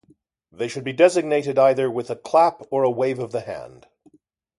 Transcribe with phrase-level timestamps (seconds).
[0.51, 3.85] They should be designated either with a clap or a wave of the hand.